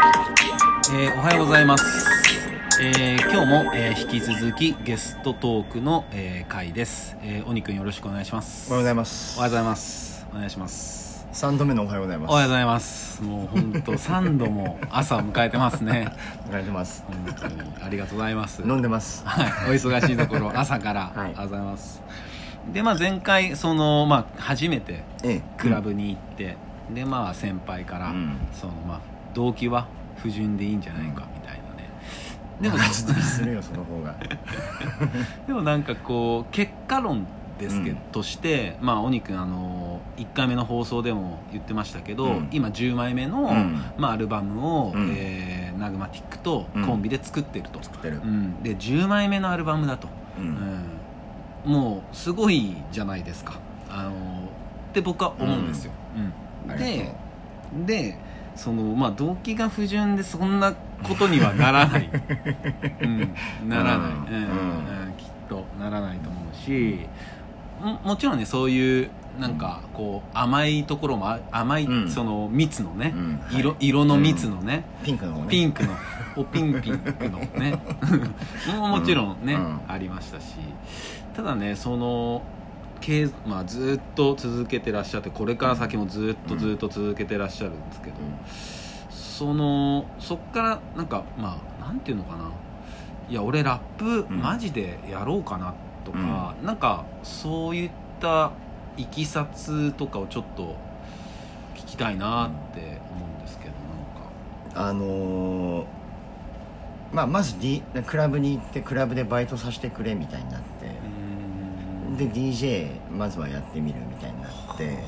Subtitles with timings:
[0.00, 1.84] えーおはようございます、
[2.80, 8.70] えー今日も、えー引き続きゲストトークの、えー回です、えー、お肉よろしくお願いします。
[8.70, 9.36] おはようございます。
[9.38, 10.26] おはようございます。
[10.32, 11.26] お願いします。
[11.34, 12.30] 3度目のおはようございます。
[12.30, 13.22] おはようございます。
[13.22, 16.10] もう本当3度も朝を迎えてますね。
[16.48, 17.04] おられてます。
[17.06, 18.62] 本当にありがとうございます。
[18.62, 19.22] 飲んでます。
[19.26, 21.20] はい、お忙しいところ朝から、はい。
[21.20, 22.02] ありがとうございます。
[22.72, 25.42] でまあ前回そのまあ初めてええ。
[25.58, 26.56] クラブに行って、
[26.90, 28.38] でまあ先輩から、うん。
[28.52, 29.00] そのまあ
[29.34, 29.86] 動機は
[30.16, 31.88] 不純でいいんじゃないかみたいなね、
[32.60, 34.14] でもちょっとするよその方が。
[35.46, 37.26] でもなんかこう結果論
[37.58, 38.02] ですけど、うん。
[38.12, 42.48] としてまあ鬼くんあの1回目の放送でも言ってましたけど、うん。
[42.50, 43.80] 今10枚目の、うん。
[43.98, 45.14] まあ、アルバムを、うん。
[45.16, 46.84] えーナグマティックとうん。
[46.86, 48.20] コンビで作ってると、作ってる。
[48.22, 48.62] うん。
[48.62, 50.48] で10枚目のアルバムだと、ううん。
[50.50, 50.84] ん
[51.64, 53.54] もうすごいじゃないですか。
[53.90, 54.12] あのっ
[54.92, 55.92] て僕は思うんですよ、
[56.78, 57.14] で
[57.86, 58.18] で
[58.56, 60.72] そのまあ動機が不純でそんな
[61.02, 62.10] ことにはならない、
[63.02, 64.34] うん、ならない、うん。
[64.34, 64.46] うんう
[65.08, 67.06] んきっとならないと思うし
[67.82, 72.10] ももちろんねそういうなんかこう甘いところもあ甘い、うん。
[72.10, 73.40] その蜜のね、うん。
[73.58, 75.46] 色色の蜜のね、ピンクの方ね。
[75.48, 75.94] ピンクの
[76.36, 77.80] おピンピンクのね。
[78.76, 79.80] ももちろんね、うん。
[79.88, 80.56] ありましたし。
[81.34, 82.42] ただねその
[83.00, 88.16] けいまあ、ずっと続けてらっしゃってこれから先もずっとずっと続けてらっしゃるんですけど、
[89.10, 92.50] そのそっからなんかまあなんていうのかな。
[93.28, 94.40] いや俺ラップうん。
[94.40, 98.52] マジでやろうかなとか、なんかそういった
[98.96, 100.76] いきさつとかをちょっと
[101.74, 103.70] 聞きたいなって思うんですけど
[104.74, 104.88] なんか。
[104.88, 106.00] あのー
[107.12, 110.79] まあまず、D、クラブに行ってクラブでバイトさせてくれみたいになって
[112.16, 114.98] で DJ まずはやってみるみたいになって、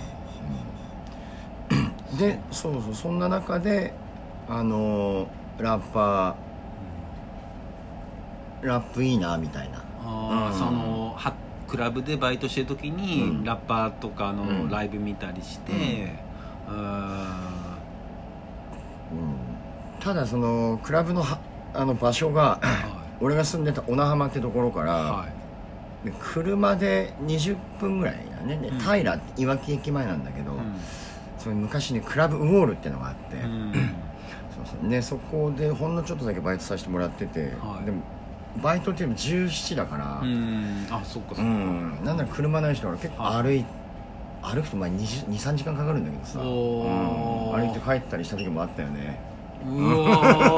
[2.10, 2.18] うん。
[2.18, 3.92] でそうそうそんな中で
[4.48, 9.82] あのーラッパーラップいいなみたいな。
[10.04, 11.32] あーうんそのは
[11.68, 13.44] クラブでバイトしてる時に、うん。
[13.44, 14.70] ラッパーとかうのん。
[14.70, 16.14] ライブ見たりして、
[20.00, 21.38] ただそのクラブのは
[21.74, 25.28] あの場所がは俺が住んでた小名浜ってところから、いはい。
[25.28, 25.41] で
[26.10, 28.56] 車で20分ぐらいだね。
[28.56, 28.78] でうん。
[28.78, 30.56] 平いわき駅前なんだけど、う
[31.38, 33.72] それ昔ねクラブウォールってのがあって、んうん。
[34.66, 37.86] そうね、そこでほんのちょっとだけバイトさせてもらってて、はい。
[37.86, 38.02] でも
[38.62, 40.86] バイトっていうのも17だからうん。
[40.90, 42.04] あそっかそっか、うん。
[42.04, 43.42] なんだか車ない人だから結構はい。
[43.42, 43.64] 歩い
[44.42, 46.46] 歩くと23時間かかるんだけどさ、うん。
[46.46, 49.20] 歩いて帰ったりした時もあったよね。
[49.64, 50.51] うわー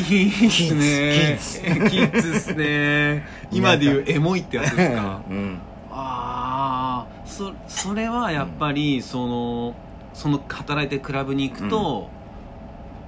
[0.00, 1.38] いいっすね。
[1.88, 3.26] キキッズっすね。
[3.50, 5.22] 今でいうエモいってやつですか？
[5.28, 5.58] うん。
[5.90, 9.74] ああそそれはやっぱりその
[10.14, 12.08] その働いてるクラブに行くと、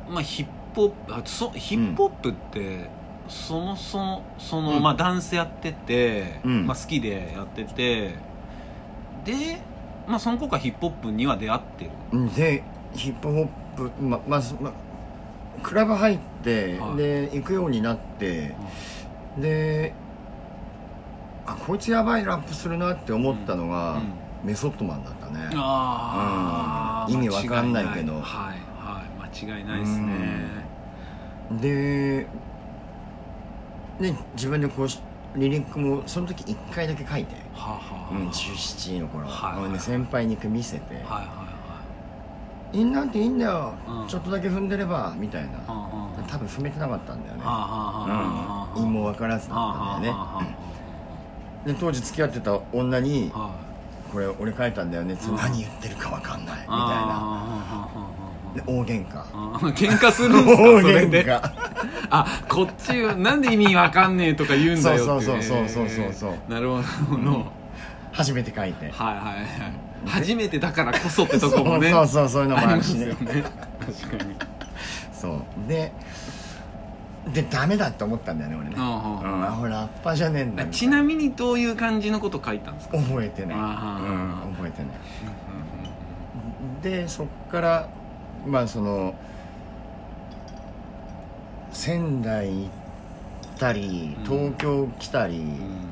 [0.08, 2.88] まあヒップホップあそヒップホップって、
[3.28, 4.82] そもそもその、うん。
[4.82, 6.66] まあダンスやってて、うん。
[6.66, 8.14] まあ、好きでやってて
[9.24, 9.60] で
[10.06, 11.90] まあその子がヒップホップには出会ってる。
[12.34, 12.62] で
[12.94, 14.72] ヒップホップままず、ま、
[15.62, 16.96] クラブ入って、はい。
[16.96, 18.54] で行くようになって
[19.38, 19.92] で
[21.46, 24.12] あこいつやばいラップするなって思ったのが、うん。
[24.42, 25.50] メソッドマンだったね。
[25.54, 27.24] ああ、うん。
[27.24, 28.14] 意味わかんないけど。
[28.14, 29.40] はいはい。
[29.44, 30.60] 間違いないですね。
[31.60, 32.26] で
[34.00, 35.00] で自分でこうし
[35.36, 39.78] リリックもその時1回だけ書いて、はあ、はあうん、17の頃、はいはい。
[39.78, 41.59] 先輩に見せてはいはい
[42.72, 44.08] はい「いんなんていいんだよ、うん。
[44.08, 47.42] ちょっとだけ踏んでれば」みたいな、はあはあ多分踏めてなかったんだよね、
[48.74, 50.56] 陰謀分からずだったんだよね。
[51.66, 53.50] で当時付き合ってた女には
[54.12, 56.56] 「これ俺書いたんだよね」ってうん何言ってるか分かんない。
[56.60, 56.74] みたいな。
[56.76, 57.46] あ
[58.54, 59.22] で大喧嘩。
[59.74, 60.62] 喧嘩するんですか？
[60.62, 61.26] 大それで？
[62.12, 65.24] あこっちなんで意味わかんねえとか言うんだよって。
[65.26, 66.52] そうそうそうそうそうそう。
[66.52, 66.88] なるほどな
[67.24, 67.59] るほど
[68.12, 68.90] 初めて書いて。
[68.90, 69.46] はいはいはい。
[70.06, 71.90] 初めてだからこそってとこもね。
[71.92, 73.06] そうそうそうそういうのもあるしね。
[73.08, 73.42] よね。
[73.80, 74.34] 確かに。
[75.12, 75.42] そう。
[75.68, 75.92] で
[77.34, 78.74] でダメだって思ったんだよね俺ね。
[78.78, 79.44] あうん。
[79.44, 82.96] あ俺ラッパーじゃねえんだあちなみにどういう感じのこと書いたんですか？
[82.98, 83.64] 覚えてない、うん、
[84.56, 84.90] 覚えてない。
[86.82, 87.88] でそっから
[88.46, 89.14] まあその
[91.72, 92.68] 仙台行っ
[93.58, 94.24] たりうん。
[94.24, 95.89] 東京来たり、うん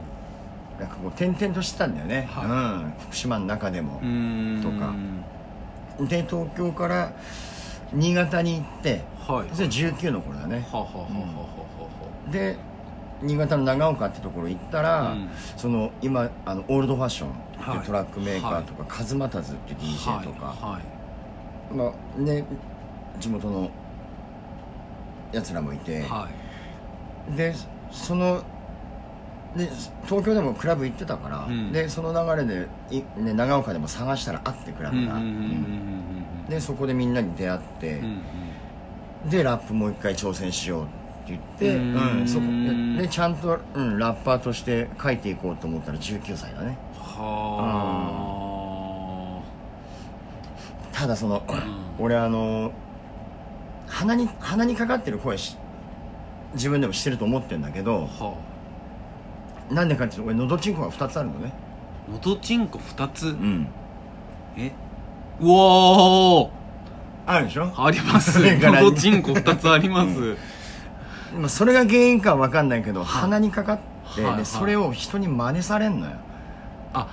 [0.78, 2.44] なんかこう転々としてたんだよね、はい。
[2.44, 2.48] う
[2.88, 4.00] ん、福島の中でも。
[4.02, 4.60] う、ん。
[4.62, 4.94] とか。
[6.06, 7.12] で東京から
[7.92, 9.48] 新潟に行ってはい。
[9.54, 10.66] それ19の頃だね。
[10.70, 12.56] ははははははで
[13.20, 15.28] 新潟の長岡ってところ行ったら、うん。
[15.56, 17.32] その今あのオールドファッションっ
[17.76, 20.72] ていトラックメーカーとか、カズマタズっていう DJ とか、はい。
[20.72, 21.75] はい。
[21.75, 22.44] まあね
[23.19, 23.70] 地元の
[25.32, 26.28] やつらもいて、は
[27.32, 27.36] い。
[27.36, 27.54] で
[27.90, 28.42] その
[29.58, 29.69] で
[30.06, 31.72] 東京でもクラブ行ってたから、うん。
[31.72, 35.20] でその流れでい、ね、長岡でも探したらあってクラブが、
[36.49, 38.22] でそこでみんなに出会ってうん、
[39.25, 39.31] うん。
[39.31, 40.93] でラップもう一回挑戦しようって
[41.28, 41.82] 言って、うう
[42.20, 42.46] んんそこ
[42.96, 46.78] ででちゃんと、うん、ラッパーとして書いていこうと思ったら19歳だね。
[46.96, 48.12] は
[50.93, 51.43] ただその、ん。
[51.99, 52.72] 俺あの
[53.88, 55.56] 鼻に鼻にかかってる声し
[56.54, 58.37] 自分でもしてると思ってるんだけどあはな
[59.85, 61.53] んでかっていうと俺のどちんこが2つあるのね。
[62.09, 63.26] あのどちんこ2つ？
[63.29, 63.69] うん。
[64.56, 64.73] え？
[65.41, 66.49] うわー！
[67.26, 67.73] あるでしょ？
[67.76, 68.41] あります。
[68.41, 70.37] のどちんこ2つあります。
[71.38, 73.79] まあそれが原因かは分かんないけど、鼻にかかっ
[74.15, 74.38] て、はいはい。
[74.38, 76.12] でそれを人に真似されんのよ。
[76.94, 77.06] あ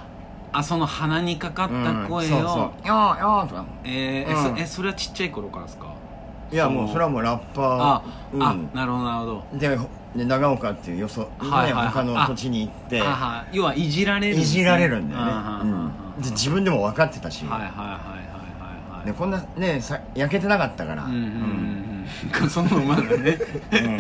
[0.54, 3.66] あその鼻にかかった声をうんそうそう「よーよー」とか。
[3.84, 4.56] えーえうん。
[4.56, 5.88] そえそれはちっちゃい頃からですか？
[6.52, 7.82] いやもうそれはもうラッパー。
[7.82, 8.04] あ、
[8.34, 8.44] うん。
[8.44, 9.44] あなるほどなるほど。
[9.60, 9.78] で
[10.16, 13.02] で長岡っていうよそ、はいはい他の土地に行って。
[13.02, 13.58] あはい。
[13.58, 14.42] 要はいじられるね。
[14.42, 15.32] いじられるんだよね。
[15.32, 17.96] あ、うんはで自分でも分かってたし、いはいはいはいはいは
[18.94, 19.06] いはい。
[19.06, 21.18] でこんなねさ焼けてなかったから、うんうん。
[21.18, 21.85] うん
[22.42, 22.50] うん。
[22.50, 23.38] そのまだね。
[23.72, 24.00] うん。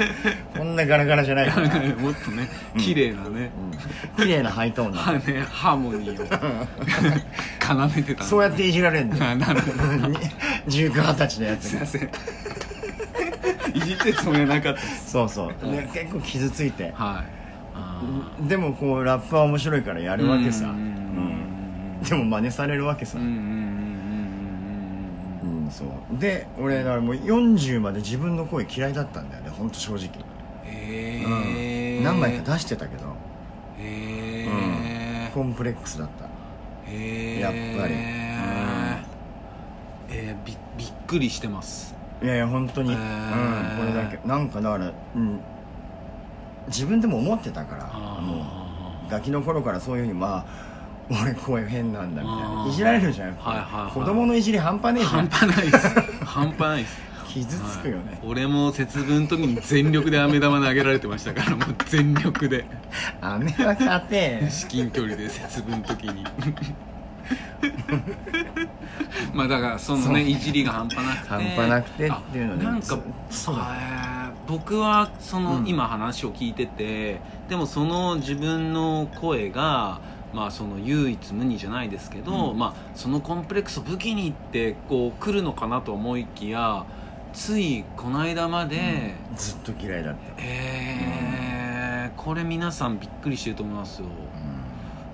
[0.58, 2.48] こんなガラガラじゃないから、う んもっとね
[2.78, 3.50] 綺麗なね、
[4.18, 4.98] 綺麗なハイトーンな。
[5.02, 6.28] はねハーモニーを。
[7.90, 9.78] 奏でてたそうやっていじられるんだよあなるほど。
[10.68, 11.72] 19、20歳のやつ。
[11.74, 12.10] がすいません。
[13.74, 16.94] いじってるつもりはなかったそうそう、で結構傷ついて。
[16.96, 17.36] はい。
[17.78, 18.02] あ
[18.48, 20.96] でもこうラップは面白いからやーるわけさ、うんうん
[22.08, 23.65] でも真似されるわけさ、うん
[25.66, 26.20] うんうんうんうんそう。
[26.20, 30.10] で俺だからもう40まで自分の声嫌いだったんだよね本当正直、
[30.66, 31.44] へうん。
[31.58, 33.06] え何枚か出してたけど。
[33.80, 36.26] へえコンプレックスだった。
[36.26, 37.94] へえやっぱり。
[40.10, 41.96] えーびびっくりしてます。
[42.24, 44.28] いやいや本当に、へうんーこれだけ。
[44.28, 45.40] なんかだから、うん、
[46.68, 48.66] 自分でも思ってたからもう。
[49.10, 50.46] ガキの頃からそういうふうにまあ
[51.10, 52.66] 俺声変なんだみたいあー。
[52.66, 53.92] ないじられるじゃんやっぱはいはいはい。
[53.92, 55.28] 子供のいじり半端ねえじゃん。
[55.28, 55.88] 半端ないです。
[56.26, 57.06] 半端ないです。
[57.28, 58.20] 傷つくよね、はい。
[58.24, 62.66] 俺も節分の時に全力で飴玉投げられてましたからもう全力で。
[63.22, 64.48] 飴は勝て。
[64.50, 66.24] 至近距離で節分の時に。
[69.34, 71.28] まあだからそのねいじりが半端なくて。
[71.28, 72.98] 半端なくてっていうのねあなんか
[73.30, 73.56] そう。
[74.48, 75.68] 僕はその、うん。
[75.68, 77.20] 今話を聞いてて
[77.50, 80.00] でもその自分の声が
[80.36, 82.60] まあその唯一無二じゃないですけど、うん。
[82.60, 86.86] まあそのコンプレックスを武器にってこう来るのかなと思いきや
[87.34, 94.08] ついこの間まで、ずっと嫌いだった、えーこれ皆さんびっくりしてると思いますよ。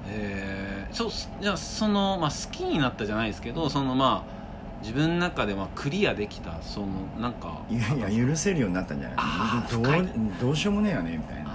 [0.07, 1.09] えー、そう
[1.41, 6.87] じゃあその、まあ、好きになったじゃないですけどそのまあ自分の中でまあクリアできたその
[7.19, 9.71] なんかいやいや許せるようになったんじゃない？
[9.71, 10.07] どう
[10.41, 11.50] どうしようもねえよねみたいな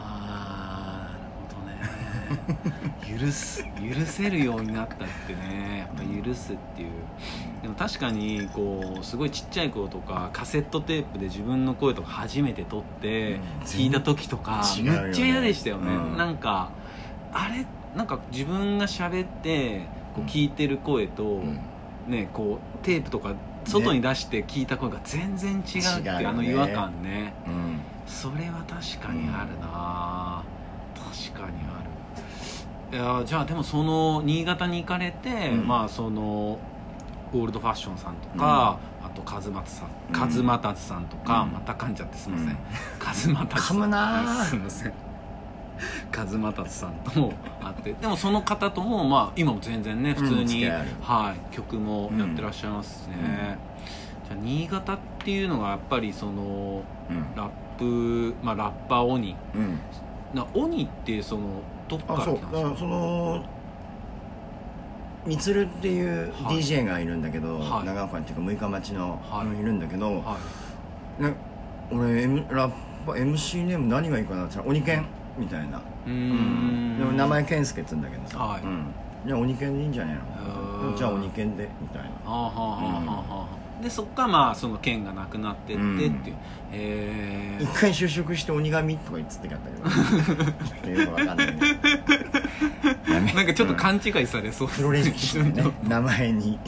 [3.20, 6.88] 許す許せるようになったってねやっぱ許すっていう。
[7.62, 13.40] でも確かにこうすごいちっちゃい頃とかカセットテープで自分の声とか初めて撮ってうん。
[13.64, 15.00] 聞いた時とか違うよね。
[15.02, 16.17] めっちゃ嫌でしたよね、うん。
[16.17, 16.70] なんか
[17.32, 21.61] あれなんか自分が喋ってこう聞いてる声と、うん。
[22.08, 23.34] ねこうテープとか
[23.64, 25.62] 外に出して聞いた声が全然違うっ
[25.96, 26.26] てね。
[26.26, 27.34] あの違和感ね。
[27.46, 27.81] うん。
[28.06, 30.44] それは確かにあるな、
[30.94, 31.85] 確かにある
[32.93, 35.66] いやじゃあでもその新潟に行かれて、うん。
[35.66, 36.58] まあその
[37.32, 40.14] ゴールドファッションさんとか、あとカズマツさんうん。
[40.14, 41.52] カズマタツさんとか、うん。
[41.52, 42.56] また噛んじゃってすいません、うん。
[42.98, 43.76] カズマタツさん。
[43.76, 44.44] 噛むなー。
[44.44, 44.93] すいません。
[46.10, 53.58] カズマタツさんともあってでもその方ともまあ今も全然ね普通に、はい、曲もやってらっしゃいますしね、
[54.26, 57.34] じゃあ新潟っていうのがやっぱりそのうん。
[57.36, 59.78] ラップ、まあ、ラッパー鬼うん
[60.35, 61.43] な鬼ってその
[61.89, 62.37] どっからあそう。
[62.39, 62.63] 来たんですか？
[62.63, 63.45] だからその
[65.27, 66.56] みつるっていうはい。
[66.59, 67.87] DJ がいるんだけど、はい。
[67.87, 69.61] 長岡っていうか六日町の、はい。
[69.61, 70.37] いるんだけど、は
[71.19, 71.23] い。
[71.23, 71.35] ね、
[71.91, 72.73] 俺、M、ラッ
[73.05, 75.05] パ MC ネーム何がいいかなって言ったら鬼剣
[75.39, 76.99] みたいな、うーん。
[76.99, 78.63] でも名前健介っつうんだけどさ、はい。
[78.63, 78.85] うん、
[79.27, 80.91] じゃあ鬼剣でいいんじゃねえへー。
[80.93, 82.09] のじゃあ鬼剣でみたいな。
[82.09, 86.15] はあはあはあはあはあでそっからまあその剣がなくなってってっていう、うん。
[86.73, 89.55] へ一回就職して鬼神とか言ってたけど
[91.01, 91.63] よくわかんないね
[93.35, 94.69] なんかちょっとうん勘違いされそう。
[94.69, 96.59] 黒歴史でね名前に。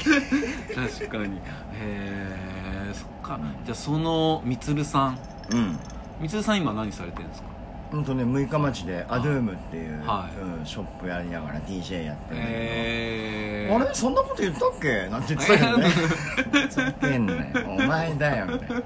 [0.74, 1.36] 確かに。
[1.36, 1.38] へ
[1.80, 3.40] えそっか。
[3.64, 5.18] じゃあそのみつるさん。
[5.52, 5.78] うん。
[6.20, 7.48] みつるさん今何されてるんですか？
[7.90, 10.40] ほんとね六日町でアドゥームっていう、はい。
[10.40, 15.08] うんショップやりながら DJ やってるんだけど、えー、あれそんなこと言ったっけ？
[15.08, 17.40] なんて言ってたけどねふざけんなよ。
[17.66, 18.82] お前だよみたいな。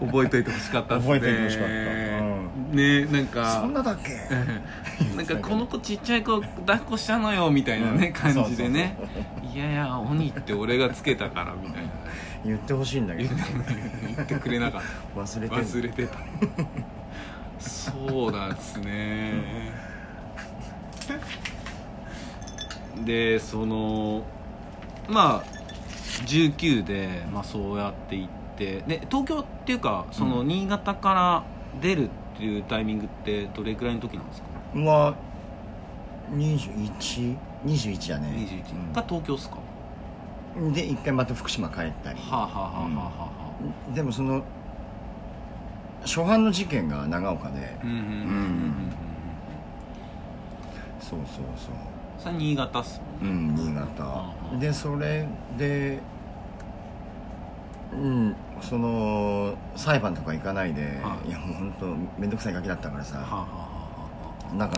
[0.00, 1.14] 覚えといてほしかったっすね。
[1.14, 1.72] 覚えといてほしかった。
[2.76, 3.60] ねなんか。
[3.60, 4.10] そんなだっけ？
[5.16, 8.12] なんかこの子ちっちゃい子抱っこしたのよみたいなね、うん。
[8.12, 8.96] 感じでね。
[9.54, 11.88] いやいや鬼って俺がつけたからみたいな
[12.44, 13.34] 言ってほしいんだけど。
[13.34, 14.82] 言ってくれなかっ
[15.16, 16.18] 忘れてた忘れてた。
[17.58, 19.72] そうなんですね。
[23.04, 24.22] でその
[25.08, 25.44] まあ
[26.26, 28.82] 19で、まあ、そうやって行って。
[28.86, 30.48] で東京っていうかそのうん。
[30.48, 31.42] 新潟から
[31.80, 34.48] 出るっていうタイミングってどれくらいの時なんですか？
[34.80, 35.14] は
[36.32, 38.28] 2121 21だね
[38.92, 39.63] 21が東京っすか、うん
[40.72, 42.20] で一回また福島帰ったり。
[42.20, 43.30] はあ、はあはあはあは
[43.90, 43.94] あ。
[43.94, 44.42] でもその
[46.02, 47.76] 初犯の事件が長岡で。
[47.82, 48.74] うんうんうんうんうん
[51.00, 51.74] そうそうそう。
[52.18, 53.60] それ新潟っすもんね。
[53.60, 54.34] うん新潟。
[54.52, 55.26] うんでそれ
[55.58, 55.98] で
[57.92, 61.28] うんその裁判とか行かないで、はい。
[61.28, 61.86] い、やもう本当
[62.20, 64.54] 面倒くさいガキだったからさ、はあはあはあはあ。
[64.54, 64.72] なんか